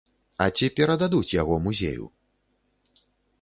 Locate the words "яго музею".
1.41-2.09